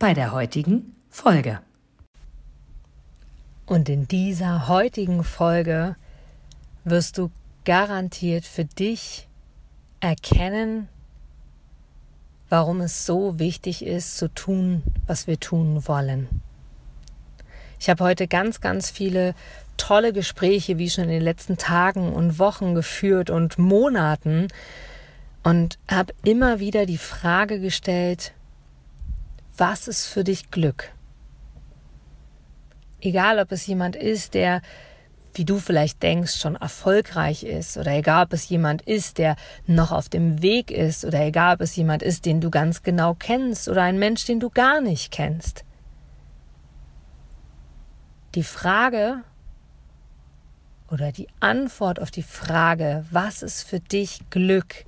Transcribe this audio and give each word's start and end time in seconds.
bei 0.00 0.14
der 0.14 0.32
heutigen 0.32 0.96
Folge. 1.10 1.60
Und 3.66 3.90
in 3.90 4.08
dieser 4.08 4.66
heutigen 4.66 5.22
Folge 5.22 5.94
wirst 6.84 7.18
du 7.18 7.30
garantiert 7.66 8.46
für 8.46 8.64
dich 8.64 9.28
erkennen, 10.00 10.88
warum 12.48 12.80
es 12.80 13.04
so 13.04 13.38
wichtig 13.38 13.84
ist, 13.84 14.16
zu 14.16 14.28
tun, 14.28 14.82
was 15.06 15.26
wir 15.26 15.38
tun 15.38 15.86
wollen. 15.86 16.28
Ich 17.78 17.90
habe 17.90 18.02
heute 18.02 18.26
ganz, 18.26 18.62
ganz 18.62 18.90
viele 18.90 19.34
tolle 19.76 20.14
Gespräche, 20.14 20.78
wie 20.78 20.88
schon 20.88 21.04
in 21.04 21.10
den 21.10 21.22
letzten 21.22 21.58
Tagen 21.58 22.14
und 22.14 22.38
Wochen 22.38 22.74
geführt 22.74 23.28
und 23.28 23.58
Monaten 23.58 24.48
und 25.42 25.78
habe 25.90 26.14
immer 26.24 26.58
wieder 26.58 26.86
die 26.86 26.98
Frage 26.98 27.60
gestellt, 27.60 28.32
was 29.60 29.88
ist 29.88 30.06
für 30.06 30.24
dich 30.24 30.50
Glück? 30.50 30.90
Egal, 33.02 33.38
ob 33.38 33.52
es 33.52 33.66
jemand 33.66 33.94
ist, 33.94 34.32
der, 34.32 34.62
wie 35.34 35.44
du 35.44 35.58
vielleicht 35.58 36.02
denkst, 36.02 36.40
schon 36.40 36.56
erfolgreich 36.56 37.44
ist, 37.44 37.76
oder 37.76 37.92
egal, 37.92 38.24
ob 38.24 38.32
es 38.32 38.48
jemand 38.48 38.82
ist, 38.82 39.18
der 39.18 39.36
noch 39.66 39.92
auf 39.92 40.08
dem 40.08 40.42
Weg 40.42 40.70
ist, 40.70 41.04
oder 41.04 41.20
egal, 41.20 41.54
ob 41.54 41.60
es 41.60 41.76
jemand 41.76 42.02
ist, 42.02 42.24
den 42.24 42.40
du 42.40 42.50
ganz 42.50 42.82
genau 42.82 43.14
kennst, 43.14 43.68
oder 43.68 43.82
ein 43.82 43.98
Mensch, 43.98 44.24
den 44.24 44.40
du 44.40 44.48
gar 44.48 44.80
nicht 44.80 45.12
kennst. 45.12 45.64
Die 48.34 48.44
Frage 48.44 49.22
oder 50.90 51.12
die 51.12 51.28
Antwort 51.40 52.00
auf 52.00 52.10
die 52.10 52.22
Frage, 52.22 53.04
was 53.10 53.42
ist 53.42 53.62
für 53.62 53.80
dich 53.80 54.20
Glück, 54.30 54.86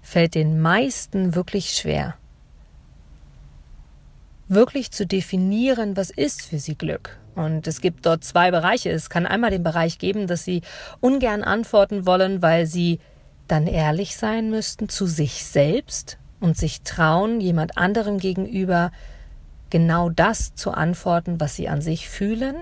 fällt 0.00 0.34
den 0.34 0.60
meisten 0.60 1.34
wirklich 1.34 1.74
schwer. 1.74 2.16
Wirklich 4.48 4.90
zu 4.92 5.06
definieren, 5.06 5.96
was 5.96 6.10
ist 6.10 6.42
für 6.42 6.58
sie 6.58 6.76
Glück. 6.76 7.18
Und 7.34 7.66
es 7.66 7.80
gibt 7.80 8.06
dort 8.06 8.24
zwei 8.24 8.50
Bereiche. 8.50 8.90
Es 8.90 9.10
kann 9.10 9.26
einmal 9.26 9.50
den 9.50 9.62
Bereich 9.62 9.98
geben, 9.98 10.26
dass 10.26 10.44
sie 10.44 10.62
ungern 11.00 11.42
antworten 11.42 12.06
wollen, 12.06 12.42
weil 12.42 12.66
sie 12.66 13.00
dann 13.48 13.66
ehrlich 13.66 14.16
sein 14.16 14.50
müssten 14.50 14.88
zu 14.88 15.06
sich 15.06 15.44
selbst 15.44 16.18
und 16.40 16.56
sich 16.56 16.82
trauen, 16.82 17.40
jemand 17.40 17.76
anderem 17.76 18.18
gegenüber 18.18 18.92
genau 19.70 20.10
das 20.10 20.54
zu 20.54 20.70
antworten, 20.70 21.40
was 21.40 21.56
sie 21.56 21.68
an 21.68 21.80
sich 21.80 22.08
fühlen. 22.08 22.56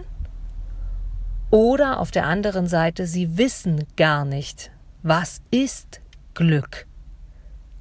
Oder 1.50 2.00
auf 2.00 2.10
der 2.10 2.26
anderen 2.26 2.66
Seite, 2.66 3.06
sie 3.06 3.38
wissen 3.38 3.84
gar 3.96 4.24
nicht, 4.24 4.70
was 5.02 5.40
ist 5.50 6.00
Glück. 6.34 6.86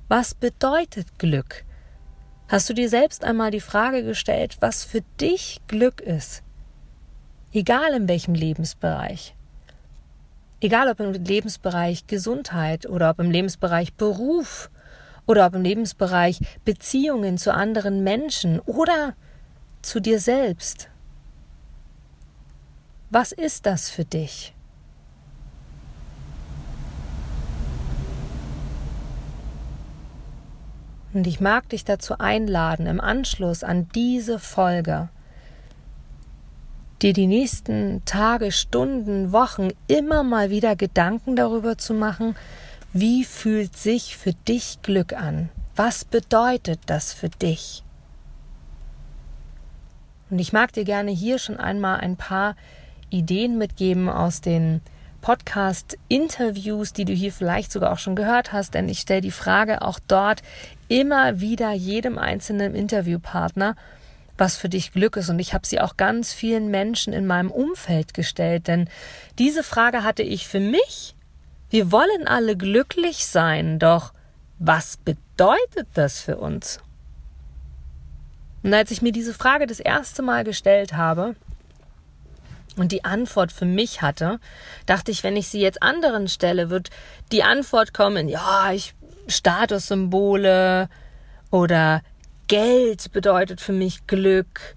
Was 0.08 0.36
bedeutet 0.36 1.18
Glück? 1.18 1.64
Hast 2.48 2.70
du 2.70 2.74
dir 2.74 2.90
selbst 2.90 3.24
einmal 3.24 3.52
die 3.52 3.62
Frage 3.62 4.04
gestellt, 4.04 4.58
was 4.60 4.84
für 4.84 5.02
dich 5.20 5.62
Glück 5.68 6.02
ist? 6.02 6.44
Egal 7.52 7.94
in 7.94 8.08
welchem 8.08 8.36
Lebensbereich. 8.36 9.36
Egal 10.60 10.90
ob 10.90 11.00
im 11.00 11.14
Lebensbereich 11.14 12.08
Gesundheit 12.08 12.86
oder 12.86 13.10
ob 13.10 13.20
im 13.20 13.32
Lebensbereich 13.32 13.94
Beruf 13.94 14.70
oder 15.26 15.46
ob 15.46 15.56
im 15.56 15.62
Lebensbereich 15.62 16.40
Beziehungen 16.66 17.38
zu 17.38 17.54
anderen 17.54 18.04
Menschen 18.04 18.60
oder 18.60 19.16
zu 19.82 20.00
dir 20.00 20.20
selbst. 20.20 20.90
Was 23.10 23.32
ist 23.32 23.66
das 23.66 23.90
für 23.90 24.06
dich? 24.06 24.54
Und 31.14 31.28
ich 31.28 31.40
mag 31.40 31.70
dich 31.70 31.86
dazu 31.86 32.18
einladen, 32.18 32.88
im 32.88 33.00
Anschluss 33.00 33.64
an 33.64 33.88
diese 33.94 34.40
Folge 34.40 35.10
dir 37.04 37.14
die 37.14 37.28
nächsten 37.28 38.04
Tage, 38.06 38.52
Stunden, 38.52 39.32
Wochen 39.32 39.70
immer 39.88 40.24
mal 40.24 40.50
wieder 40.50 40.76
Gedanken 40.76 41.36
darüber 41.36 41.78
zu 41.78 41.94
machen, 41.94 42.36
wie 42.94 43.26
fühlt 43.26 43.76
sich 43.76 44.16
für 44.16 44.34
dich 44.34 44.82
Glück 44.82 45.14
an? 45.14 45.50
Was 45.76 46.06
bedeutet 46.06 46.80
das 46.86 47.14
für 47.14 47.30
dich? 47.30 47.84
Und 50.30 50.40
ich 50.40 50.54
mag 50.54 50.72
dir 50.72 50.86
gerne 50.86 51.12
hier 51.12 51.40
schon 51.40 51.58
einmal 51.58 52.00
ein 52.00 52.16
paar 52.16 52.56
Ideen 53.10 53.58
mitgeben 53.58 54.10
aus 54.10 54.42
den 54.42 54.82
Podcast-Interviews, 55.22 56.94
die 56.94 57.06
du 57.06 57.14
hier 57.14 57.32
vielleicht 57.32 57.72
sogar 57.72 57.92
auch 57.94 57.98
schon 57.98 58.16
gehört 58.16 58.52
hast, 58.52 58.74
denn 58.74 58.90
ich 58.90 59.00
stelle 59.00 59.22
die 59.22 59.32
Frage 59.32 59.82
auch 59.82 60.00
dort 60.08 60.42
immer 60.88 61.40
wieder 61.40 61.72
jedem 61.72 62.18
einzelnen 62.18 62.76
Interviewpartner, 62.76 63.76
was 64.38 64.56
für 64.58 64.70
dich 64.70 64.92
Glück 64.92 65.18
ist. 65.18 65.30
Und 65.30 65.40
ich 65.40 65.54
habe 65.54 65.66
sie 65.66 65.80
auch 65.80 65.98
ganz 65.98 66.34
vielen 66.34 66.70
Menschen 66.70 67.14
in 67.14 67.28
meinem 67.28 67.52
Umfeld 67.52 68.14
gestellt, 68.14 68.68
denn 68.68 68.90
diese 69.40 69.64
Frage 69.64 70.04
hatte 70.04 70.24
ich 70.24 70.48
für 70.48 70.60
mich. 70.60 71.16
Wir 71.70 71.92
wollen 71.92 72.28
alle 72.28 72.56
glücklich 72.56 73.26
sein, 73.26 73.80
doch 73.80 74.14
was 74.60 74.98
bedeutet 74.98 75.88
das 75.94 76.20
für 76.22 76.38
uns? 76.38 76.80
Und 78.62 78.74
als 78.74 78.92
ich 78.92 79.02
mir 79.02 79.12
diese 79.12 79.34
Frage 79.34 79.68
das 79.68 79.80
erste 79.80 80.22
Mal 80.22 80.44
gestellt 80.44 80.94
habe, 80.94 81.36
und 82.76 82.92
die 82.92 83.06
Antwort 83.06 83.52
für 83.52 83.66
mich 83.66 84.02
hatte, 84.02 84.40
dachte 84.86 85.12
ich, 85.12 85.24
wenn 85.24 85.36
ich 85.36 85.48
sie 85.48 85.62
jetzt 85.62 85.84
anderen 85.84 86.28
stelle, 86.28 86.70
wird 86.70 86.90
die 87.32 87.44
Antwort 87.44 87.94
kommen, 87.94 88.28
ja, 88.28 88.72
ich 88.72 88.96
Statussymbole 89.28 90.90
oder 91.52 92.02
Geld 92.48 93.12
bedeutet 93.12 93.62
für 93.62 93.74
mich 93.74 94.06
Glück 94.08 94.76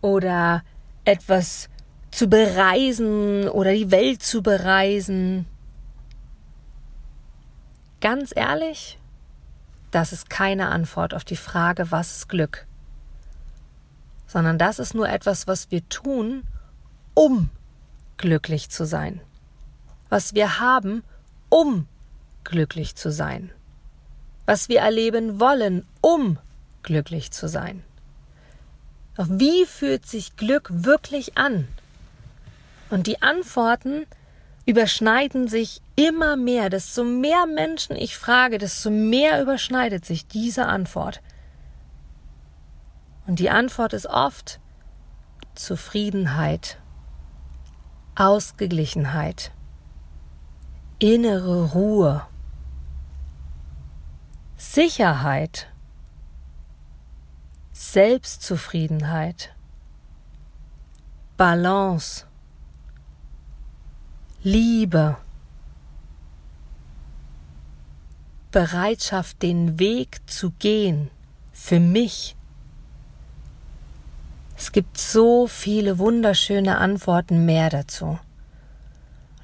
oder 0.00 0.62
etwas 1.04 1.68
zu 2.10 2.28
bereisen 2.28 3.48
oder 3.48 3.72
die 3.72 3.90
Welt 3.90 4.22
zu 4.22 4.42
bereisen. 4.42 5.46
Ganz 8.00 8.32
ehrlich, 8.34 8.98
das 9.90 10.12
ist 10.12 10.30
keine 10.30 10.68
Antwort 10.68 11.14
auf 11.14 11.24
die 11.24 11.36
Frage, 11.36 11.90
was 11.90 12.16
ist 12.16 12.28
Glück, 12.28 12.66
sondern 14.26 14.58
das 14.58 14.78
ist 14.78 14.94
nur 14.94 15.08
etwas, 15.08 15.46
was 15.46 15.70
wir 15.70 15.88
tun, 15.88 16.44
um 17.14 17.50
glücklich 18.16 18.70
zu 18.70 18.86
sein. 18.86 19.20
Was 20.08 20.34
wir 20.34 20.60
haben, 20.60 21.02
um 21.48 21.86
glücklich 22.44 22.94
zu 22.94 23.10
sein. 23.10 23.52
Was 24.46 24.68
wir 24.68 24.80
erleben 24.80 25.40
wollen, 25.40 25.86
um 26.00 26.38
glücklich 26.82 27.30
zu 27.30 27.48
sein. 27.48 27.82
Doch 29.16 29.26
wie 29.28 29.64
fühlt 29.64 30.06
sich 30.06 30.36
Glück 30.36 30.68
wirklich 30.70 31.38
an? 31.38 31.68
Und 32.90 33.06
die 33.06 33.22
Antworten 33.22 34.06
überschneiden 34.66 35.48
sich 35.48 35.80
immer 35.96 36.36
mehr. 36.36 36.68
Desto 36.68 37.04
mehr 37.04 37.46
Menschen 37.46 37.96
ich 37.96 38.16
frage, 38.16 38.58
desto 38.58 38.90
mehr 38.90 39.40
überschneidet 39.40 40.04
sich 40.04 40.26
diese 40.26 40.66
Antwort. 40.66 41.20
Und 43.26 43.38
die 43.38 43.50
Antwort 43.50 43.92
ist 43.92 44.06
oft 44.06 44.60
Zufriedenheit 45.54 46.78
Ausgeglichenheit, 48.16 49.50
innere 51.00 51.72
Ruhe, 51.72 52.22
Sicherheit, 54.56 55.68
Selbstzufriedenheit, 57.72 59.54
Balance, 61.36 62.26
Liebe, 64.42 65.16
Bereitschaft, 68.52 69.42
den 69.42 69.78
Weg 69.78 70.20
zu 70.30 70.50
gehen, 70.58 71.10
für 71.52 71.80
mich 71.80 72.36
es 74.56 74.72
gibt 74.72 74.98
so 74.98 75.46
viele 75.46 75.98
wunderschöne 75.98 76.78
Antworten 76.78 77.44
mehr 77.44 77.70
dazu. 77.70 78.18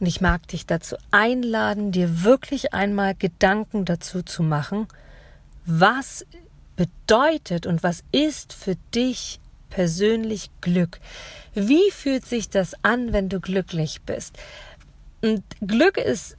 Und 0.00 0.06
ich 0.06 0.22
mag 0.22 0.48
dich 0.48 0.66
dazu 0.66 0.96
einladen, 1.10 1.92
dir 1.92 2.24
wirklich 2.24 2.72
einmal 2.72 3.14
Gedanken 3.14 3.84
dazu 3.84 4.22
zu 4.22 4.42
machen, 4.42 4.88
was 5.66 6.26
bedeutet 6.74 7.66
und 7.66 7.82
was 7.82 8.02
ist 8.10 8.54
für 8.54 8.76
dich 8.94 9.40
persönlich 9.68 10.50
Glück? 10.62 10.98
Wie 11.54 11.90
fühlt 11.90 12.24
sich 12.24 12.48
das 12.48 12.72
an, 12.82 13.12
wenn 13.12 13.28
du 13.28 13.40
glücklich 13.40 14.00
bist? 14.02 14.38
Und 15.20 15.44
Glück 15.60 15.98
ist 15.98 16.38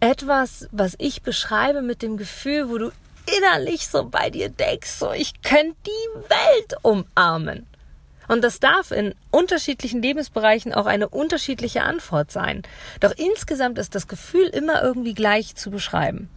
etwas, 0.00 0.68
was 0.72 0.96
ich 0.98 1.22
beschreibe 1.22 1.80
mit 1.80 2.02
dem 2.02 2.16
Gefühl, 2.16 2.68
wo 2.68 2.78
du 2.78 2.92
innerlich 3.38 3.86
so 3.86 4.08
bei 4.08 4.30
dir 4.30 4.48
denkst, 4.48 4.90
so 4.90 5.12
ich 5.12 5.40
könnte 5.42 5.76
die 5.86 6.20
Welt 6.28 6.74
umarmen. 6.82 7.66
Und 8.30 8.42
das 8.42 8.60
darf 8.60 8.92
in 8.92 9.12
unterschiedlichen 9.32 10.02
Lebensbereichen 10.02 10.72
auch 10.72 10.86
eine 10.86 11.08
unterschiedliche 11.08 11.82
Antwort 11.82 12.30
sein. 12.30 12.62
Doch 13.00 13.10
insgesamt 13.16 13.76
ist 13.76 13.96
das 13.96 14.06
Gefühl 14.06 14.46
immer 14.46 14.84
irgendwie 14.84 15.14
gleich 15.14 15.56
zu 15.56 15.72
beschreiben. 15.72 16.30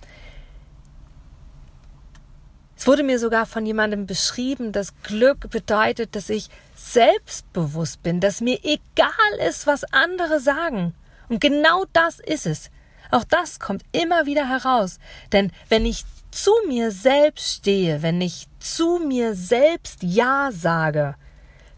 Es 2.76 2.88
wurde 2.88 3.04
mir 3.04 3.20
sogar 3.20 3.46
von 3.46 3.64
jemandem 3.64 4.08
beschrieben, 4.08 4.72
dass 4.72 4.96
Glück 5.04 5.52
bedeutet, 5.52 6.16
dass 6.16 6.32
ich 6.32 6.50
selbstbewusst 6.76 8.02
bin, 8.02 8.20
dass 8.20 8.42
mir 8.42 8.58
egal 8.64 9.48
ist, 9.48 9.68
was 9.68 9.84
andere 9.94 10.40
sagen. 10.40 10.96
Und 11.30 11.42
genau 11.42 11.86
das 11.94 12.20
ist 12.20 12.48
es. 12.48 12.72
Auch 13.12 13.24
das 13.24 13.60
kommt 13.60 13.84
immer 13.92 14.26
wieder 14.26 14.50
heraus. 14.50 14.98
Denn 15.32 15.52
wenn 15.70 15.86
ich 15.86 16.06
zu 16.32 16.54
mir 16.68 16.90
selbst 16.90 17.58
stehe, 17.58 18.02
wenn 18.02 18.20
ich 18.20 18.48
zu 18.58 18.98
mir 18.98 19.36
selbst 19.36 20.02
Ja 20.02 20.50
sage, 20.52 21.14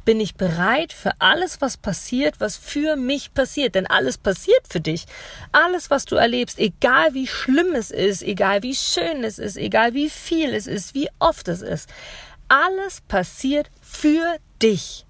bin 0.05 0.19
ich 0.19 0.35
bereit 0.35 0.93
für 0.93 1.11
alles, 1.19 1.59
was 1.61 1.77
passiert, 1.77 2.39
was 2.39 2.55
für 2.55 2.95
mich 2.95 3.33
passiert. 3.33 3.75
Denn 3.75 3.87
alles 3.87 4.17
passiert 4.17 4.61
für 4.69 4.79
dich. 4.79 5.05
Alles, 5.51 5.89
was 5.89 6.05
du 6.05 6.15
erlebst, 6.15 6.59
egal 6.59 7.13
wie 7.13 7.27
schlimm 7.27 7.73
es 7.73 7.91
ist, 7.91 8.21
egal 8.21 8.63
wie 8.63 8.75
schön 8.75 9.23
es 9.23 9.39
ist, 9.39 9.57
egal 9.57 9.93
wie 9.93 10.09
viel 10.09 10.53
es 10.53 10.67
ist, 10.67 10.93
wie 10.93 11.09
oft 11.19 11.47
es 11.47 11.61
ist, 11.61 11.89
alles 12.47 13.01
passiert 13.01 13.69
für 13.81 14.37
dich. 14.61 15.05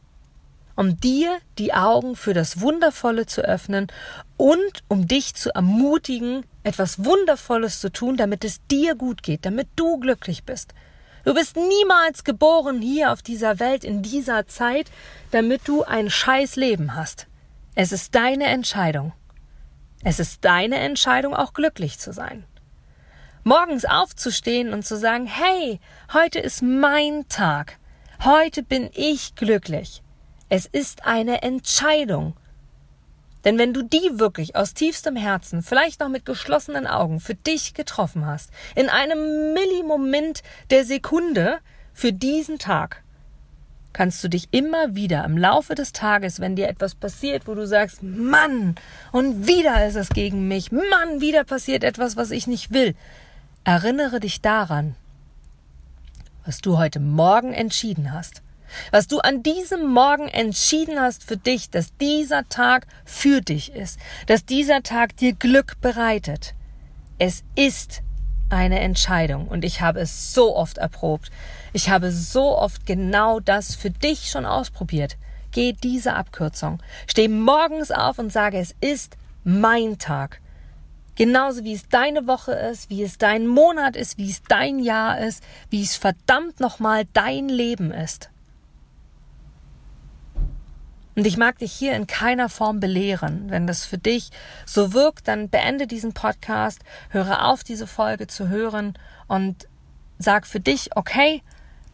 Um 0.78 1.00
dir 1.00 1.38
die 1.58 1.74
Augen 1.74 2.16
für 2.16 2.34
das 2.34 2.60
Wundervolle 2.60 3.26
zu 3.26 3.42
öffnen 3.42 3.88
und 4.36 4.84
um 4.90 5.08
dich 5.08 5.36
zu 5.36 5.54
ermutigen, 5.54 6.46
etwas 6.64 7.06
Wundervolles 7.06 7.80
zu 7.80 7.92
tun, 7.92 8.18
damit 8.18 8.44
es 8.44 8.60
dir 8.68 8.96
gut 8.96 9.24
geht, 9.24 9.46
damit 9.46 9.68
du 9.76 10.00
glücklich 10.00 10.44
bist. 10.44 10.74
Du 11.26 11.34
bist 11.34 11.56
niemals 11.56 12.24
geboren 12.24 12.84
hier 12.84 13.12
auf 13.12 13.24
dieser 13.24 13.60
Welt 13.60 13.84
in 13.84 14.04
dieser 14.04 14.46
Zeit, 14.46 14.92
damit 15.32 15.68
du 15.68 15.84
ein 15.84 16.12
scheiß 16.12 16.56
Leben 16.56 16.96
hast. 16.96 17.26
Es 17.74 17.92
ist 17.92 18.14
deine 18.14 18.46
Entscheidung. 18.46 19.12
Es 20.04 20.20
ist 20.20 20.46
deine 20.46 20.78
Entscheidung, 20.78 21.36
auch 21.36 21.54
glücklich 21.54 21.98
zu 21.98 22.14
sein. 22.14 22.46
Morgens 23.44 23.86
aufzustehen 23.86 24.72
und 24.72 24.86
zu 24.86 24.98
sagen, 24.98 25.26
hey, 25.26 25.80
heute 26.14 26.38
ist 26.38 26.62
mein 26.62 27.28
Tag. 27.28 27.80
Heute 28.24 28.62
bin 28.62 28.92
ich 28.94 29.34
glücklich. 29.34 30.04
Es 30.50 30.68
ist 30.68 31.08
eine 31.08 31.42
Entscheidung. 31.42 32.36
Denn 33.46 33.60
wenn 33.60 33.74
du 33.74 33.84
die 33.84 34.10
wirklich 34.14 34.56
aus 34.56 34.74
tiefstem 34.74 35.16
Herzen, 35.16 35.62
vielleicht 35.62 36.00
noch 36.00 36.10
mit 36.10 36.26
geschlossenen 36.26 36.88
Augen, 36.88 37.20
für 37.20 37.36
dich 37.36 37.76
getroffen 37.76 38.26
hast, 38.26 38.50
in 38.76 38.90
einem 38.90 39.54
Millimoment 39.54 40.42
der 40.72 40.84
Sekunde 40.84 41.60
für 41.94 42.12
diesen 42.12 42.58
Tag, 42.58 43.04
kannst 43.94 44.22
du 44.24 44.28
dich 44.28 44.50
immer 44.52 44.96
wieder 44.96 45.24
im 45.24 45.38
Laufe 45.38 45.76
des 45.76 45.94
Tages, 45.94 46.42
wenn 46.42 46.56
dir 46.56 46.68
etwas 46.68 46.96
passiert, 46.96 47.48
wo 47.48 47.54
du 47.54 47.66
sagst, 47.66 48.04
Mann, 48.04 48.76
und 49.12 49.48
wieder 49.48 49.88
ist 49.88 49.96
es 49.96 50.10
gegen 50.10 50.48
mich, 50.48 50.72
Mann, 50.72 51.22
wieder 51.22 51.44
passiert 51.46 51.84
etwas, 51.84 52.18
was 52.18 52.32
ich 52.32 52.48
nicht 52.48 52.74
will, 52.74 52.96
erinnere 53.64 54.20
dich 54.20 54.42
daran, 54.42 54.96
was 56.46 56.60
du 56.60 56.78
heute 56.78 57.00
Morgen 57.00 57.54
entschieden 57.54 58.12
hast 58.12 58.42
was 58.92 59.08
du 59.08 59.20
an 59.20 59.44
diesem 59.44 59.88
Morgen 59.88 60.28
entschieden 60.28 61.00
hast 61.00 61.24
für 61.24 61.38
dich, 61.38 61.70
dass 61.70 61.96
dieser 61.98 62.48
Tag 62.50 62.88
für 63.04 63.42
dich 63.42 63.74
ist, 63.74 64.00
dass 64.28 64.46
dieser 64.46 64.84
Tag 64.84 65.18
dir 65.18 65.34
Glück 65.34 65.80
bereitet. 65.82 66.54
Es 67.18 67.44
ist 67.56 68.02
eine 68.50 68.80
Entscheidung 68.80 69.48
und 69.48 69.66
ich 69.66 69.82
habe 69.82 70.00
es 70.00 70.34
so 70.34 70.56
oft 70.56 70.78
erprobt. 70.78 71.32
Ich 71.74 71.90
habe 71.90 72.12
so 72.12 72.58
oft 72.58 72.86
genau 72.86 73.40
das 73.40 73.76
für 73.76 73.90
dich 73.90 74.30
schon 74.30 74.46
ausprobiert. 74.46 75.18
Geh 75.52 75.74
diese 75.74 76.14
Abkürzung. 76.14 76.82
Steh 77.08 77.28
morgens 77.28 77.92
auf 77.92 78.20
und 78.20 78.32
sage, 78.32 78.60
es 78.60 78.76
ist 78.82 79.18
mein 79.44 79.98
Tag. 79.98 80.42
Genauso 81.16 81.64
wie 81.64 81.74
es 81.74 81.88
deine 81.88 82.28
Woche 82.28 82.52
ist, 82.52 82.90
wie 82.90 83.02
es 83.02 83.18
dein 83.18 83.48
Monat 83.48 83.96
ist, 83.96 84.18
wie 84.18 84.30
es 84.30 84.44
dein 84.44 84.80
Jahr 84.80 85.20
ist, 85.20 85.42
wie 85.70 85.82
es 85.82 85.96
verdammt 85.96 86.60
nochmal 86.60 87.06
dein 87.14 87.48
Leben 87.48 87.92
ist. 87.92 88.30
Und 91.16 91.26
ich 91.26 91.38
mag 91.38 91.60
dich 91.60 91.72
hier 91.72 91.96
in 91.96 92.08
keiner 92.08 92.50
Form 92.50 92.80
belehren. 92.80 93.50
Wenn 93.50 93.68
das 93.68 93.86
für 93.86 93.98
dich 93.98 94.32
so 94.66 94.94
wirkt, 94.94 95.28
dann 95.28 95.50
beende 95.50 95.88
diesen 95.88 96.14
Podcast, 96.14 96.82
höre 97.10 97.46
auf, 97.46 97.64
diese 97.64 97.88
Folge 97.88 98.28
zu 98.28 98.50
hören 98.50 98.98
und 99.28 99.68
sag 100.20 100.46
für 100.46 100.60
dich, 100.60 100.96
okay, 100.96 101.42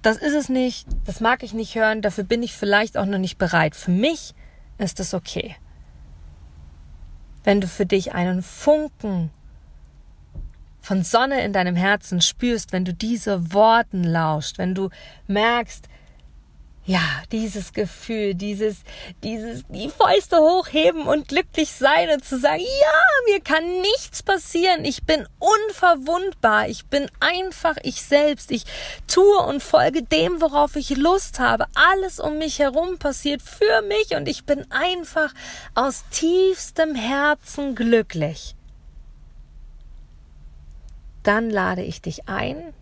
das 0.01 0.17
ist 0.17 0.33
es 0.33 0.49
nicht, 0.49 0.87
das 1.05 1.19
mag 1.19 1.43
ich 1.43 1.53
nicht 1.53 1.75
hören, 1.75 2.01
dafür 2.01 2.23
bin 2.23 2.41
ich 2.41 2.53
vielleicht 2.53 2.97
auch 2.97 3.05
noch 3.05 3.19
nicht 3.19 3.37
bereit. 3.37 3.75
Für 3.75 3.91
mich 3.91 4.33
ist 4.79 4.99
es 4.99 5.13
okay. 5.13 5.55
Wenn 7.43 7.61
du 7.61 7.67
für 7.67 7.85
dich 7.85 8.13
einen 8.13 8.41
Funken 8.41 9.29
von 10.81 11.03
Sonne 11.03 11.43
in 11.43 11.53
deinem 11.53 11.75
Herzen 11.75 12.21
spürst, 12.21 12.71
wenn 12.71 12.85
du 12.85 12.93
diese 12.93 13.53
Worten 13.53 14.03
lauscht, 14.03 14.57
wenn 14.57 14.73
du 14.73 14.89
merkst, 15.27 15.87
ja, 16.85 17.01
dieses 17.31 17.73
Gefühl, 17.73 18.33
dieses, 18.33 18.77
dieses, 19.23 19.63
die 19.69 19.89
Fäuste 19.89 20.37
hochheben 20.37 21.03
und 21.03 21.27
glücklich 21.27 21.71
sein 21.71 22.09
und 22.09 22.25
zu 22.25 22.39
sagen, 22.39 22.61
ja, 22.61 23.31
mir 23.31 23.39
kann 23.39 23.63
nichts 23.81 24.23
passieren, 24.23 24.83
ich 24.83 25.03
bin 25.03 25.27
unverwundbar, 25.37 26.69
ich 26.69 26.87
bin 26.87 27.07
einfach 27.19 27.75
ich 27.83 28.01
selbst, 28.01 28.49
ich 28.49 28.65
tue 29.07 29.37
und 29.45 29.61
folge 29.61 30.01
dem, 30.01 30.41
worauf 30.41 30.75
ich 30.75 30.97
Lust 30.97 31.39
habe, 31.39 31.67
alles 31.75 32.19
um 32.19 32.39
mich 32.39 32.57
herum 32.57 32.97
passiert 32.97 33.43
für 33.43 33.83
mich 33.83 34.15
und 34.15 34.27
ich 34.27 34.45
bin 34.45 34.65
einfach 34.71 35.33
aus 35.75 36.03
tiefstem 36.09 36.95
Herzen 36.95 37.75
glücklich. 37.75 38.55
Dann 41.21 41.51
lade 41.51 41.83
ich 41.83 42.01
dich 42.01 42.27
ein, 42.27 42.73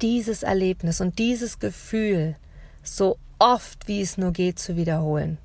dieses 0.00 0.44
Erlebnis 0.44 1.00
und 1.00 1.18
dieses 1.18 1.58
Gefühl 1.58 2.36
so 2.84 3.18
oft 3.38 3.88
wie 3.88 4.00
es 4.00 4.16
nur 4.16 4.32
geht 4.32 4.58
zu 4.58 4.76
wiederholen. 4.76 5.38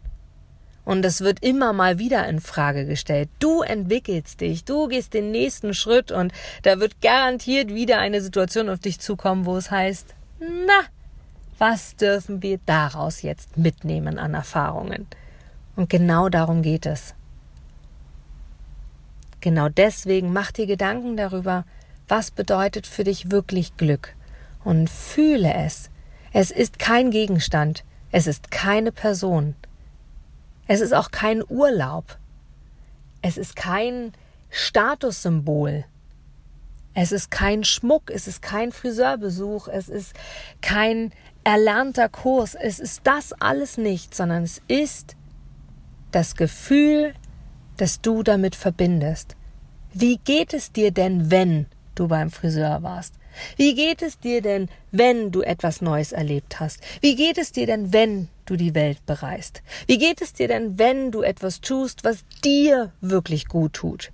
Und 0.85 1.05
es 1.05 1.21
wird 1.21 1.43
immer 1.43 1.71
mal 1.71 1.99
wieder 1.99 2.27
in 2.27 2.39
Frage 2.39 2.85
gestellt. 2.85 3.29
Du 3.39 3.61
entwickelst 3.61 4.41
dich, 4.41 4.65
du 4.65 4.87
gehst 4.87 5.13
den 5.13 5.31
nächsten 5.31 5.73
Schritt 5.73 6.11
und 6.11 6.33
da 6.63 6.79
wird 6.79 7.01
garantiert 7.01 7.73
wieder 7.73 7.99
eine 7.99 8.21
Situation 8.21 8.69
auf 8.69 8.79
dich 8.79 8.99
zukommen, 8.99 9.45
wo 9.45 9.55
es 9.55 9.69
heißt, 9.69 10.15
na, 10.39 10.81
was 11.59 11.95
dürfen 11.95 12.41
wir 12.41 12.59
daraus 12.65 13.21
jetzt 13.21 13.57
mitnehmen 13.57 14.17
an 14.17 14.33
Erfahrungen? 14.33 15.05
Und 15.75 15.89
genau 15.89 16.29
darum 16.29 16.61
geht 16.61 16.85
es. 16.85 17.13
Genau 19.41 19.69
deswegen 19.69 20.33
mach 20.33 20.51
dir 20.51 20.65
Gedanken 20.65 21.15
darüber, 21.15 21.65
was 22.07 22.31
bedeutet 22.31 22.87
für 22.87 23.03
dich 23.03 23.31
wirklich 23.31 23.77
Glück 23.77 24.15
und 24.63 24.89
fühle 24.89 25.53
es, 25.53 25.89
es 26.33 26.51
ist 26.51 26.79
kein 26.79 27.11
Gegenstand, 27.11 27.83
es 28.11 28.27
ist 28.27 28.51
keine 28.51 28.91
Person, 28.91 29.55
es 30.67 30.81
ist 30.81 30.93
auch 30.93 31.11
kein 31.11 31.43
Urlaub, 31.47 32.17
es 33.21 33.37
ist 33.37 33.55
kein 33.55 34.13
Statussymbol, 34.49 35.85
es 36.93 37.11
ist 37.11 37.31
kein 37.31 37.63
Schmuck, 37.63 38.09
es 38.09 38.27
ist 38.27 38.41
kein 38.41 38.71
Friseurbesuch, 38.71 39.67
es 39.67 39.89
ist 39.89 40.13
kein 40.61 41.11
erlernter 41.43 42.09
Kurs, 42.09 42.55
es 42.55 42.79
ist 42.79 43.01
das 43.03 43.33
alles 43.33 43.77
nicht, 43.77 44.15
sondern 44.15 44.43
es 44.43 44.61
ist 44.67 45.15
das 46.11 46.35
Gefühl, 46.35 47.13
das 47.77 48.01
du 48.01 48.23
damit 48.23 48.55
verbindest. 48.55 49.35
Wie 49.93 50.17
geht 50.17 50.53
es 50.53 50.71
dir 50.71 50.91
denn, 50.91 51.31
wenn 51.31 51.65
du 51.95 52.07
beim 52.07 52.29
Friseur 52.29 52.83
warst? 52.83 53.18
Wie 53.55 53.75
geht 53.75 54.01
es 54.01 54.19
dir 54.19 54.41
denn, 54.41 54.69
wenn 54.91 55.31
du 55.31 55.41
etwas 55.41 55.81
Neues 55.81 56.11
erlebt 56.11 56.59
hast? 56.59 56.81
Wie 57.01 57.15
geht 57.15 57.37
es 57.37 57.51
dir 57.51 57.67
denn, 57.67 57.93
wenn 57.93 58.29
du 58.45 58.55
die 58.55 58.75
Welt 58.75 59.05
bereist? 59.05 59.61
Wie 59.87 59.97
geht 59.97 60.21
es 60.21 60.33
dir 60.33 60.47
denn, 60.47 60.77
wenn 60.79 61.11
du 61.11 61.21
etwas 61.21 61.61
tust, 61.61 62.03
was 62.03 62.25
dir 62.43 62.91
wirklich 63.01 63.47
gut 63.47 63.73
tut? 63.73 64.11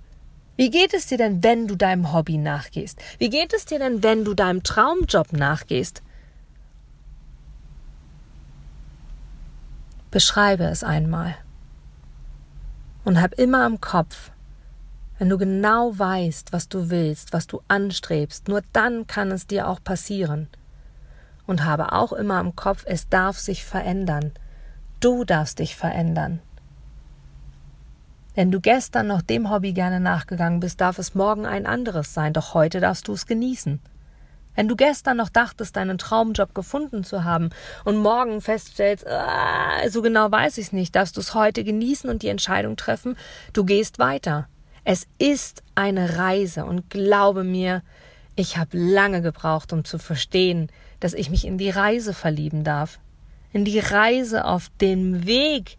Wie 0.56 0.70
geht 0.70 0.94
es 0.94 1.06
dir 1.06 1.18
denn, 1.18 1.42
wenn 1.42 1.66
du 1.66 1.76
deinem 1.76 2.12
Hobby 2.12 2.38
nachgehst? 2.38 2.98
Wie 3.18 3.28
geht 3.28 3.52
es 3.52 3.66
dir 3.66 3.78
denn, 3.78 4.02
wenn 4.02 4.24
du 4.24 4.34
deinem 4.34 4.62
Traumjob 4.62 5.32
nachgehst? 5.32 6.02
Beschreibe 10.10 10.64
es 10.64 10.82
einmal 10.82 11.36
und 13.04 13.20
hab 13.20 13.34
immer 13.34 13.66
im 13.66 13.80
Kopf, 13.80 14.30
wenn 15.18 15.28
du 15.28 15.38
genau 15.38 15.98
weißt, 15.98 16.52
was 16.52 16.68
du 16.68 16.90
willst, 16.90 17.32
was 17.32 17.46
du 17.46 17.62
anstrebst, 17.68 18.48
nur 18.48 18.62
dann 18.72 19.06
kann 19.06 19.30
es 19.30 19.46
dir 19.46 19.68
auch 19.68 19.82
passieren. 19.82 20.48
und 21.46 21.64
habe 21.64 21.92
auch 21.92 22.12
immer 22.12 22.40
im 22.40 22.56
Kopf, 22.56 22.82
es 22.86 23.08
darf 23.08 23.38
sich 23.38 23.64
verändern. 23.64 24.32
Du 24.98 25.24
darfst 25.24 25.60
dich 25.60 25.76
verändern. 25.76 26.40
Wenn 28.34 28.50
du 28.50 28.60
gestern 28.60 29.06
noch 29.06 29.22
dem 29.22 29.48
Hobby 29.50 29.72
gerne 29.72 30.00
nachgegangen 30.00 30.60
bist, 30.60 30.80
darf 30.80 30.98
es 30.98 31.14
morgen 31.14 31.46
ein 31.46 31.64
anderes 31.64 32.12
sein, 32.12 32.32
doch 32.32 32.52
heute 32.52 32.80
darfst 32.80 33.08
du 33.08 33.12
es 33.12 33.26
genießen. 33.26 33.80
Wenn 34.56 34.68
du 34.68 34.76
gestern 34.76 35.18
noch 35.18 35.28
dachtest, 35.28 35.76
deinen 35.76 35.98
Traumjob 35.98 36.54
gefunden 36.54 37.04
zu 37.04 37.24
haben 37.24 37.50
und 37.84 37.96
morgen 37.96 38.40
feststellst, 38.40 39.06
ah, 39.06 39.88
so 39.88 40.02
genau 40.02 40.30
weiß 40.30 40.58
ich 40.58 40.66
es 40.66 40.72
nicht, 40.72 40.96
darfst 40.96 41.16
du 41.16 41.20
es 41.20 41.34
heute 41.34 41.62
genießen 41.62 42.10
und 42.10 42.22
die 42.22 42.28
Entscheidung 42.28 42.76
treffen, 42.76 43.16
du 43.52 43.64
gehst 43.64 43.98
weiter. 43.98 44.48
Es 44.88 45.08
ist 45.18 45.64
eine 45.74 46.16
Reise 46.16 46.64
und 46.64 46.90
glaube 46.90 47.42
mir, 47.42 47.82
ich 48.36 48.56
habe 48.56 48.78
lange 48.78 49.20
gebraucht, 49.20 49.72
um 49.72 49.84
zu 49.84 49.98
verstehen, 49.98 50.70
dass 51.00 51.12
ich 51.12 51.28
mich 51.28 51.44
in 51.44 51.58
die 51.58 51.70
Reise 51.70 52.14
verlieben 52.14 52.62
darf. 52.62 53.00
In 53.52 53.64
die 53.64 53.80
Reise 53.80 54.44
auf 54.44 54.70
den 54.80 55.26
Weg 55.26 55.76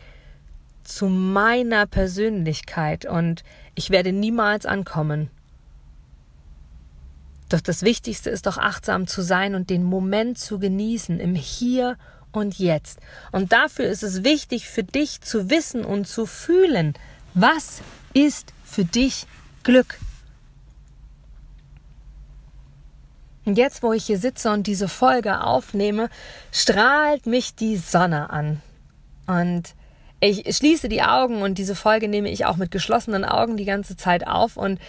zu 0.84 1.08
meiner 1.08 1.86
Persönlichkeit 1.86 3.06
und 3.06 3.46
ich 3.76 3.92
werde 3.92 4.12
niemals 4.12 4.66
ankommen. 4.66 5.30
Doch 7.48 7.62
das 7.62 7.84
Wichtigste 7.84 8.30
ist 8.30 8.46
doch 8.46 8.58
achtsam 8.58 9.08
zu 9.08 9.22
sein 9.22 9.56
und 9.56 9.70
den 9.70 9.86
Moment 9.86 10.38
zu 10.38 10.60
genießen 10.60 11.22
im 11.22 11.34
Hier 11.34 11.98
und 12.34 12.60
Jetzt. 12.60 13.00
Und 13.32 13.54
dafür 13.54 13.86
ist 13.86 14.04
es 14.04 14.26
wichtig 14.26 14.68
für 14.68 14.84
dich 14.84 15.22
zu 15.22 15.50
wissen 15.50 15.86
und 15.86 16.10
zu 16.10 16.26
fühlen, 16.26 16.94
was 17.34 17.82
ist 18.14 18.52
für 18.67 18.86
dich 18.86 19.25
Glück. 19.63 20.00
Und 23.45 23.57
jetzt, 23.57 23.81
wo 23.81 23.93
ich 23.93 24.05
hier 24.05 24.19
sitze 24.19 24.51
und 24.51 24.67
diese 24.67 24.89
Folge 24.89 25.41
aufnehme, 25.41 26.09
strahlt 26.51 27.25
mich 27.25 27.55
die 27.55 27.77
Sonne 27.77 28.29
an. 28.29 28.62
Und 29.25 29.74
ich 30.19 30.55
schließe 30.55 30.89
die 30.89 31.01
Augen 31.01 31.41
und 31.41 31.57
diese 31.57 31.75
Folge 31.75 32.09
nehme 32.09 32.29
ich 32.29 32.45
auch 32.45 32.57
mit 32.57 32.71
geschlossenen 32.71 33.24
Augen 33.24 33.55
die 33.55 33.65
ganze 33.65 33.95
Zeit 33.95 34.27
auf 34.27 34.57
und 34.57 34.79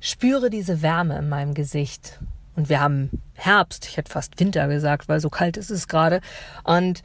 spüre 0.00 0.50
diese 0.50 0.82
Wärme 0.82 1.18
in 1.18 1.28
meinem 1.28 1.54
Gesicht. 1.54 2.18
Und 2.54 2.68
wir 2.68 2.80
haben 2.80 3.10
Herbst, 3.34 3.86
ich 3.86 3.96
hätte 3.96 4.12
fast 4.12 4.38
Winter 4.40 4.68
gesagt, 4.68 5.08
weil 5.08 5.20
so 5.20 5.30
kalt 5.30 5.56
ist 5.56 5.70
es 5.70 5.88
gerade. 5.88 6.20
Und 6.64 7.02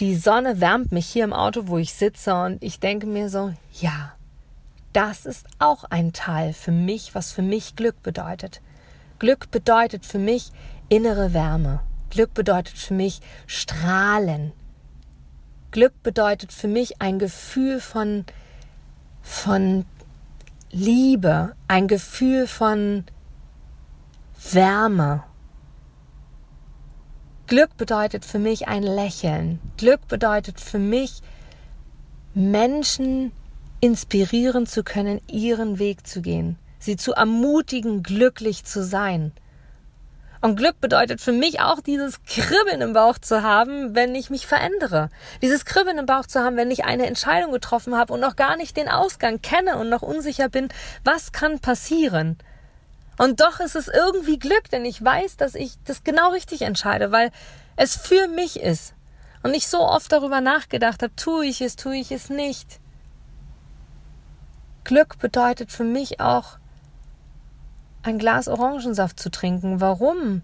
die 0.00 0.16
Sonne 0.16 0.60
wärmt 0.60 0.92
mich 0.92 1.06
hier 1.06 1.24
im 1.24 1.32
Auto, 1.32 1.68
wo 1.68 1.78
ich 1.78 1.94
sitze 1.94 2.34
und 2.34 2.62
ich 2.62 2.80
denke 2.80 3.06
mir 3.06 3.30
so, 3.30 3.54
ja, 3.80 4.12
das 4.94 5.26
ist 5.26 5.46
auch 5.58 5.84
ein 5.84 6.12
Teil 6.12 6.52
für 6.52 6.72
mich, 6.72 7.14
was 7.14 7.32
für 7.32 7.42
mich 7.42 7.76
Glück 7.76 8.02
bedeutet. 8.02 8.62
Glück 9.18 9.50
bedeutet 9.50 10.06
für 10.06 10.18
mich 10.18 10.52
innere 10.88 11.34
Wärme. 11.34 11.80
Glück 12.10 12.32
bedeutet 12.32 12.78
für 12.78 12.94
mich 12.94 13.20
Strahlen. 13.46 14.52
Glück 15.72 16.00
bedeutet 16.04 16.52
für 16.52 16.68
mich 16.68 17.02
ein 17.02 17.18
Gefühl 17.18 17.80
von, 17.80 18.24
von 19.20 19.84
Liebe, 20.70 21.56
ein 21.66 21.88
Gefühl 21.88 22.46
von 22.46 23.04
Wärme. 24.52 25.24
Glück 27.48 27.76
bedeutet 27.76 28.24
für 28.24 28.38
mich 28.38 28.68
ein 28.68 28.84
Lächeln. 28.84 29.58
Glück 29.76 30.06
bedeutet 30.06 30.60
für 30.60 30.78
mich, 30.78 31.20
Menschen 32.34 33.32
inspirieren 33.84 34.66
zu 34.66 34.82
können, 34.82 35.20
ihren 35.30 35.78
Weg 35.78 36.06
zu 36.06 36.22
gehen, 36.22 36.58
sie 36.78 36.96
zu 36.96 37.12
ermutigen, 37.12 38.02
glücklich 38.02 38.64
zu 38.64 38.82
sein. 38.82 39.32
Und 40.40 40.56
Glück 40.56 40.80
bedeutet 40.80 41.20
für 41.20 41.32
mich 41.32 41.60
auch 41.60 41.80
dieses 41.80 42.22
Kribbeln 42.24 42.80
im 42.80 42.94
Bauch 42.94 43.18
zu 43.18 43.42
haben, 43.42 43.94
wenn 43.94 44.14
ich 44.14 44.30
mich 44.30 44.46
verändere. 44.46 45.10
Dieses 45.42 45.66
Kribbeln 45.66 45.98
im 45.98 46.06
Bauch 46.06 46.24
zu 46.24 46.40
haben, 46.40 46.56
wenn 46.56 46.70
ich 46.70 46.86
eine 46.86 47.06
Entscheidung 47.06 47.52
getroffen 47.52 47.94
habe 47.94 48.14
und 48.14 48.20
noch 48.20 48.36
gar 48.36 48.56
nicht 48.56 48.74
den 48.78 48.88
Ausgang 48.88 49.42
kenne 49.42 49.76
und 49.76 49.90
noch 49.90 50.02
unsicher 50.02 50.48
bin, 50.48 50.68
was 51.04 51.32
kann 51.32 51.58
passieren. 51.58 52.38
Und 53.18 53.40
doch 53.40 53.60
ist 53.60 53.76
es 53.76 53.88
irgendwie 53.88 54.38
Glück, 54.38 54.70
denn 54.72 54.86
ich 54.86 55.04
weiß, 55.04 55.36
dass 55.36 55.54
ich 55.54 55.74
das 55.84 56.04
genau 56.04 56.30
richtig 56.30 56.62
entscheide, 56.62 57.12
weil 57.12 57.30
es 57.76 57.96
für 57.96 58.28
mich 58.28 58.58
ist. 58.58 58.94
Und 59.42 59.52
ich 59.52 59.68
so 59.68 59.80
oft 59.80 60.10
darüber 60.10 60.40
nachgedacht 60.40 61.02
habe, 61.02 61.14
tue 61.16 61.44
ich 61.44 61.60
es, 61.60 61.76
tue 61.76 61.96
ich 61.96 62.12
es 62.12 62.30
nicht. 62.30 62.80
Glück 64.84 65.18
bedeutet 65.18 65.72
für 65.72 65.84
mich 65.84 66.20
auch, 66.20 66.58
ein 68.02 68.18
Glas 68.18 68.48
Orangensaft 68.48 69.18
zu 69.18 69.30
trinken. 69.30 69.80
Warum? 69.80 70.42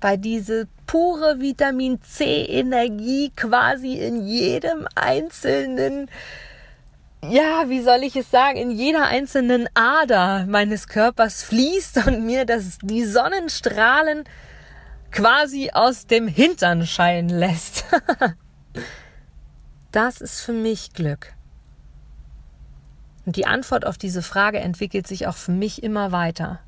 Weil 0.00 0.18
diese 0.18 0.68
pure 0.86 1.40
Vitamin 1.40 2.02
C 2.02 2.44
Energie 2.44 3.32
quasi 3.34 3.94
in 3.94 4.26
jedem 4.26 4.86
einzelnen 4.94 6.10
ja, 7.22 7.68
wie 7.68 7.80
soll 7.80 8.04
ich 8.04 8.14
es 8.14 8.30
sagen, 8.30 8.58
in 8.58 8.70
jeder 8.70 9.06
einzelnen 9.06 9.68
Ader 9.74 10.46
meines 10.46 10.86
Körpers 10.86 11.42
fließt 11.42 11.96
und 12.06 12.24
mir 12.24 12.44
das, 12.44 12.78
die 12.82 13.04
Sonnenstrahlen 13.04 14.24
quasi 15.10 15.70
aus 15.72 16.06
dem 16.06 16.28
Hintern 16.28 16.86
scheinen 16.86 17.30
lässt. 17.30 17.84
das 19.92 20.20
ist 20.20 20.40
für 20.42 20.52
mich 20.52 20.92
Glück. 20.92 21.35
Und 23.26 23.36
die 23.36 23.46
Antwort 23.46 23.84
auf 23.84 23.98
diese 23.98 24.22
Frage 24.22 24.60
entwickelt 24.60 25.06
sich 25.06 25.26
auch 25.26 25.34
für 25.34 25.52
mich 25.52 25.82
immer 25.82 26.12
weiter. 26.12 26.60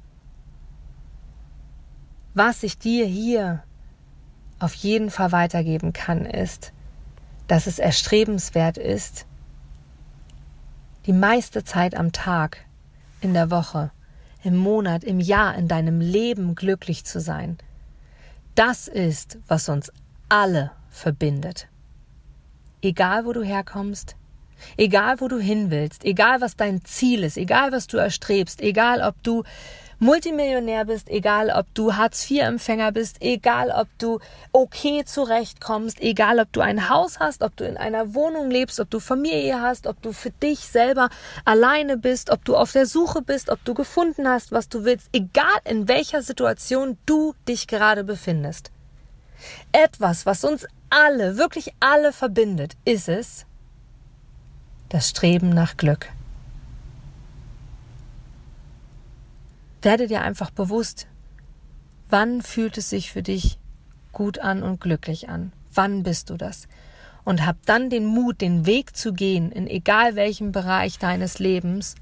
Was 2.35 2.63
ich 2.63 2.79
dir 2.79 3.07
hier 3.07 3.63
auf 4.59 4.75
jeden 4.75 5.11
Fall 5.11 5.33
weitergeben 5.33 5.93
kann, 5.93 6.27
ist, 6.27 6.73
dass 7.47 7.67
es 7.67 7.79
erstrebenswert 7.79 8.77
ist, 8.77 9.25
die 11.07 11.13
meiste 11.13 11.65
Zeit 11.65 11.97
am 11.97 12.13
Tag, 12.13 12.59
in 13.21 13.35
der 13.35 13.51
Woche, 13.51 13.91
im 14.43 14.57
Monat, 14.57 15.05
im 15.05 15.21
Jahr, 15.21 15.55
in 15.57 15.69
deinem 15.69 16.01
Leben 16.01 16.55
glücklich 16.55 17.05
zu 17.05 17.21
sein. 17.21 17.57
Das 18.55 18.89
ist, 18.89 19.39
was 19.47 19.69
uns 19.69 19.93
alle 20.29 20.73
verbindet. 20.91 21.69
Egal, 22.83 23.25
wo 23.25 23.33
du 23.33 23.43
herkommst, 23.43 24.17
egal, 24.77 25.21
wo 25.21 25.29
du 25.29 25.39
hin 25.39 25.71
willst, 25.71 26.05
egal, 26.05 26.41
was 26.41 26.57
dein 26.57 26.85
Ziel 26.85 27.25
ist, 27.25 27.37
egal, 27.37 27.73
was 27.73 27.87
du 27.87 27.97
erstrebst, 27.97 28.61
egal, 28.61 29.03
ob 29.03 29.23
du 29.23 29.45
Multimillionär 30.01 30.85
bist, 30.85 31.11
egal 31.11 31.51
ob 31.51 31.75
du 31.75 31.97
Hartz-IV-Empfänger 31.97 32.93
bist, 32.93 33.17
egal 33.21 33.73
ob 33.73 33.89
du 33.99 34.21
okay 34.53 35.05
zurechtkommst, 35.05 36.01
egal 36.01 36.39
ob 36.39 36.53
du 36.53 36.61
ein 36.61 36.89
Haus 36.89 37.19
hast, 37.19 37.43
ob 37.43 37.57
du 37.57 37.67
in 37.67 37.77
einer 37.77 38.15
Wohnung 38.15 38.49
lebst, 38.49 38.79
ob 38.79 38.89
du 38.91 39.01
Familie 39.01 39.61
hast, 39.61 39.89
ob 39.89 40.01
du 40.01 40.13
für 40.13 40.31
dich 40.31 40.61
selber 40.61 41.09
alleine 41.45 41.97
bist, 41.97 42.31
ob 42.31 42.45
du 42.45 42.55
auf 42.55 42.71
der 42.71 42.87
Suche 42.87 43.23
bist, 43.23 43.51
ob 43.51 43.65
du 43.65 43.75
gefunden 43.75 44.29
hast, 44.29 44.53
was 44.53 44.69
du 44.69 44.85
willst, 44.85 45.09
egal 45.13 45.59
in 45.65 45.89
welcher 45.89 46.23
Situation 46.23 46.97
du 47.05 47.35
dich 47.49 47.67
gerade 47.67 48.05
befindest. 48.05 48.71
Etwas, 49.73 50.27
was 50.27 50.45
uns 50.45 50.65
alle, 50.91 51.39
wirklich 51.39 51.73
alle 51.81 52.13
verbindet, 52.13 52.75
ist 52.85 53.09
es, 53.09 53.47
das 54.89 55.11
Streben 55.11 55.51
nach 55.51 55.77
Glück. 55.77 56.09
Werde 59.83 60.07
dir 60.07 60.23
einfach 60.23 60.51
bewusst, 60.51 61.07
wann 62.09 62.43
fühlt 62.43 62.79
es 62.79 62.91
sich 62.91 63.13
für 63.13 63.23
dich 63.23 63.59
gut 64.13 64.39
an 64.39 64.63
und 64.63 64.81
glücklich 64.81 65.29
an? 65.29 65.53
Wann 65.73 66.03
bist 66.03 66.31
du 66.31 66.37
das? 66.37 66.67
Und 67.25 67.45
hab 67.47 67.57
dann 67.67 67.91
den 67.91 68.07
Mut, 68.07 68.41
den 68.41 68.67
Weg 68.67 68.97
zu 68.97 69.13
gehen, 69.13 69.53
in 69.53 69.67
egal 69.67 70.17
welchem 70.17 70.51
Bereich 70.51 70.99
deines 70.99 71.39
Lebens, 71.39 71.95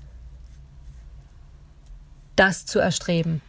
das 2.36 2.64
zu 2.64 2.78
erstreben 2.78 3.40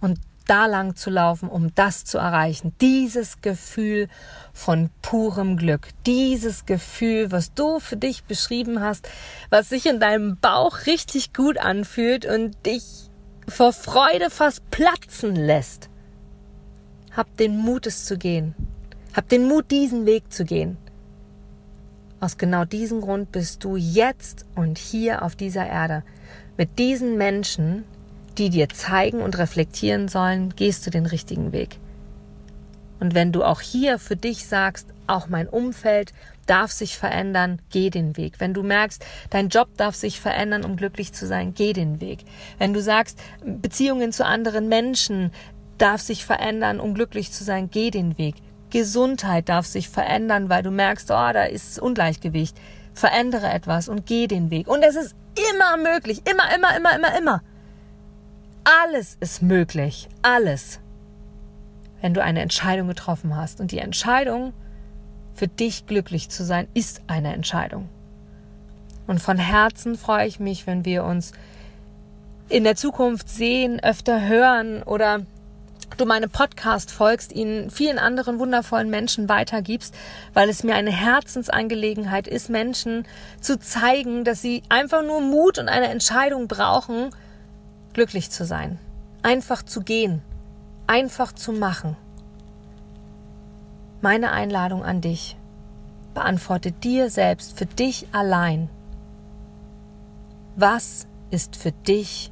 und 0.00 0.20
da 0.48 0.66
lang 0.66 0.96
zu 0.96 1.10
laufen, 1.10 1.48
um 1.48 1.74
das 1.74 2.04
zu 2.04 2.18
erreichen. 2.18 2.74
Dieses 2.80 3.40
Gefühl 3.40 4.08
von 4.52 4.90
purem 5.02 5.56
Glück, 5.56 5.88
dieses 6.06 6.66
Gefühl, 6.66 7.30
was 7.30 7.54
du 7.54 7.78
für 7.78 7.96
dich 7.96 8.24
beschrieben 8.24 8.80
hast, 8.80 9.08
was 9.50 9.68
sich 9.68 9.86
in 9.86 10.00
deinem 10.00 10.36
Bauch 10.38 10.86
richtig 10.86 11.32
gut 11.32 11.58
anfühlt 11.58 12.26
und 12.26 12.66
dich 12.66 12.84
vor 13.46 13.72
Freude 13.72 14.30
fast 14.30 14.68
platzen 14.70 15.36
lässt. 15.36 15.88
Hab 17.12 17.36
den 17.36 17.56
Mut, 17.56 17.86
es 17.86 18.04
zu 18.04 18.18
gehen. 18.18 18.54
Hab 19.14 19.28
den 19.28 19.46
Mut, 19.46 19.70
diesen 19.70 20.06
Weg 20.06 20.32
zu 20.32 20.44
gehen. 20.44 20.76
Aus 22.20 22.36
genau 22.36 22.64
diesem 22.64 23.00
Grund 23.00 23.30
bist 23.32 23.62
du 23.64 23.76
jetzt 23.76 24.44
und 24.54 24.76
hier 24.76 25.22
auf 25.22 25.36
dieser 25.36 25.66
Erde. 25.66 26.02
Mit 26.56 26.78
diesen 26.78 27.16
Menschen, 27.16 27.84
die 28.38 28.50
dir 28.50 28.68
zeigen 28.68 29.20
und 29.20 29.38
reflektieren 29.38 30.08
sollen, 30.08 30.54
gehst 30.56 30.86
du 30.86 30.90
den 30.90 31.06
richtigen 31.06 31.52
Weg. 31.52 31.78
Und 33.00 33.14
wenn 33.14 33.32
du 33.32 33.44
auch 33.44 33.60
hier 33.60 33.98
für 33.98 34.16
dich 34.16 34.46
sagst, 34.46 34.88
auch 35.06 35.28
mein 35.28 35.48
Umfeld 35.48 36.12
darf 36.46 36.72
sich 36.72 36.96
verändern, 36.96 37.60
geh 37.70 37.90
den 37.90 38.16
Weg. 38.16 38.34
Wenn 38.38 38.54
du 38.54 38.62
merkst, 38.62 39.04
dein 39.30 39.48
Job 39.48 39.68
darf 39.76 39.94
sich 39.94 40.20
verändern, 40.20 40.64
um 40.64 40.76
glücklich 40.76 41.12
zu 41.12 41.26
sein, 41.26 41.54
geh 41.54 41.72
den 41.72 42.00
Weg. 42.00 42.20
Wenn 42.58 42.72
du 42.72 42.82
sagst, 42.82 43.18
Beziehungen 43.44 44.12
zu 44.12 44.24
anderen 44.24 44.68
Menschen 44.68 45.30
darf 45.78 46.00
sich 46.00 46.24
verändern, 46.24 46.80
um 46.80 46.94
glücklich 46.94 47.32
zu 47.32 47.44
sein. 47.44 47.70
Geh 47.70 47.90
den 47.90 48.18
Weg. 48.18 48.36
Gesundheit 48.70 49.48
darf 49.48 49.66
sich 49.66 49.88
verändern, 49.88 50.48
weil 50.50 50.62
du 50.62 50.70
merkst, 50.70 51.10
oh, 51.10 51.32
da 51.32 51.44
ist 51.44 51.78
Ungleichgewicht. 51.78 52.56
Verändere 52.92 53.48
etwas 53.48 53.88
und 53.88 54.06
geh 54.06 54.26
den 54.26 54.50
Weg. 54.50 54.68
Und 54.68 54.82
es 54.82 54.96
ist 54.96 55.14
immer 55.52 55.76
möglich. 55.76 56.22
Immer, 56.28 56.54
immer, 56.54 56.76
immer, 56.76 56.96
immer, 56.96 57.18
immer. 57.18 57.42
Alles 58.70 59.16
ist 59.20 59.40
möglich. 59.40 60.10
Alles. 60.20 60.78
Wenn 62.02 62.12
du 62.12 62.22
eine 62.22 62.42
Entscheidung 62.42 62.86
getroffen 62.86 63.34
hast. 63.34 63.60
Und 63.60 63.72
die 63.72 63.78
Entscheidung, 63.78 64.52
für 65.32 65.48
dich 65.48 65.86
glücklich 65.86 66.28
zu 66.28 66.44
sein, 66.44 66.68
ist 66.74 67.00
eine 67.06 67.32
Entscheidung. 67.32 67.88
Und 69.06 69.22
von 69.22 69.38
Herzen 69.38 69.96
freue 69.96 70.26
ich 70.26 70.38
mich, 70.38 70.66
wenn 70.66 70.84
wir 70.84 71.04
uns 71.04 71.32
in 72.50 72.62
der 72.62 72.76
Zukunft 72.76 73.30
sehen, 73.30 73.80
öfter 73.82 74.28
hören 74.28 74.82
oder 74.82 75.20
du 75.96 76.04
meinem 76.04 76.28
Podcast 76.28 76.90
folgst, 76.90 77.32
ihn 77.32 77.70
vielen 77.70 77.98
anderen 77.98 78.38
wundervollen 78.38 78.90
Menschen 78.90 79.30
weitergibst, 79.30 79.94
weil 80.34 80.50
es 80.50 80.62
mir 80.62 80.74
eine 80.74 80.92
Herzensangelegenheit 80.92 82.28
ist, 82.28 82.50
Menschen 82.50 83.06
zu 83.40 83.58
zeigen, 83.58 84.24
dass 84.24 84.42
sie 84.42 84.62
einfach 84.68 85.02
nur 85.02 85.22
Mut 85.22 85.58
und 85.58 85.70
eine 85.70 85.88
Entscheidung 85.88 86.48
brauchen, 86.48 87.14
glücklich 87.98 88.30
zu 88.30 88.44
sein, 88.44 88.78
einfach 89.24 89.64
zu 89.64 89.80
gehen, 89.80 90.22
einfach 90.86 91.32
zu 91.32 91.52
machen. 91.52 91.96
Meine 94.02 94.30
Einladung 94.30 94.84
an 94.84 95.00
dich. 95.00 95.36
Beantworte 96.14 96.70
dir 96.70 97.10
selbst, 97.10 97.58
für 97.58 97.66
dich 97.66 98.06
allein. 98.12 98.70
Was 100.54 101.08
ist 101.32 101.56
für 101.56 101.72
dich 101.72 102.30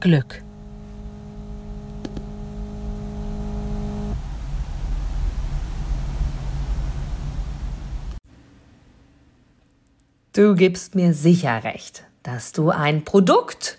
Glück? 0.00 0.42
Du 10.34 10.54
gibst 10.54 10.94
mir 10.94 11.14
sicher 11.14 11.64
recht, 11.64 12.04
dass 12.22 12.52
du 12.52 12.68
ein 12.68 13.06
Produkt 13.06 13.78